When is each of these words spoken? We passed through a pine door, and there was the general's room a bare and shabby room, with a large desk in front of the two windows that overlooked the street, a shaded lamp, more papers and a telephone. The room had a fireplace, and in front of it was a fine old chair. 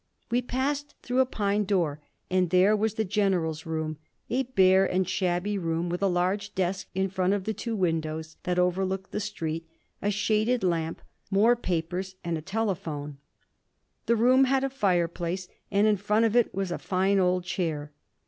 We 0.31 0.41
passed 0.41 0.95
through 1.03 1.19
a 1.19 1.27
pine 1.27 1.63
door, 1.63 1.99
and 2.31 2.49
there 2.49 2.75
was 2.75 2.95
the 2.95 3.05
general's 3.05 3.67
room 3.67 3.99
a 4.31 4.41
bare 4.41 4.83
and 4.83 5.07
shabby 5.07 5.59
room, 5.59 5.89
with 5.89 6.01
a 6.01 6.07
large 6.07 6.55
desk 6.55 6.87
in 6.95 7.07
front 7.07 7.33
of 7.35 7.43
the 7.43 7.53
two 7.53 7.75
windows 7.75 8.35
that 8.41 8.57
overlooked 8.57 9.11
the 9.11 9.19
street, 9.19 9.67
a 10.01 10.09
shaded 10.09 10.63
lamp, 10.63 11.03
more 11.29 11.55
papers 11.55 12.15
and 12.23 12.35
a 12.35 12.41
telephone. 12.41 13.19
The 14.07 14.15
room 14.15 14.45
had 14.45 14.63
a 14.63 14.71
fireplace, 14.71 15.47
and 15.69 15.85
in 15.85 15.97
front 15.97 16.25
of 16.25 16.35
it 16.35 16.51
was 16.51 16.71
a 16.71 16.79
fine 16.79 17.19
old 17.19 17.43
chair. 17.43 17.91